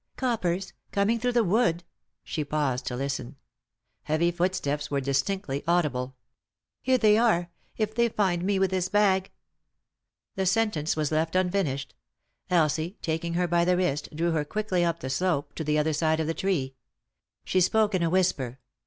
"Coppers?— 0.17 0.73
coming 0.91 1.19
through 1.19 1.33
the 1.33 1.43
wood?" 1.43 1.83
She 2.23 2.43
paused 2.43 2.87
to 2.87 2.95
listen. 2.95 3.35
Heavy 4.05 4.31
footsteps 4.31 4.89
were 4.89 4.99
distinctly 4.99 5.63
audible." 5.67 6.15
Here 6.81 6.97
they 6.97 7.19
are. 7.19 7.51
If 7.77 7.93
they 7.93 8.09
find 8.09 8.43
me 8.43 8.57
with 8.57 8.71
this 8.71 8.89
bag" 8.89 9.29
The 10.37 10.47
sentence 10.47 10.95
was 10.95 11.11
left 11.11 11.35
unfinished. 11.35 11.93
Elsie, 12.49 12.97
taking 13.03 13.35
her 13.35 13.47
by 13.47 13.63
the 13.63 13.77
wrist, 13.77 14.09
drew 14.15 14.31
her 14.31 14.43
quickly 14.43 14.83
up 14.83 15.01
the 15.01 15.09
slope, 15.11 15.53
to 15.53 15.63
the 15.63 15.77
other 15.77 15.93
side 15.93 16.19
of 16.19 16.25
the 16.25 16.33
tree. 16.33 16.73
She 17.45 17.61
spoke 17.61 17.93
in 17.93 18.01
a 18.01 18.09
whisper. 18.09 18.59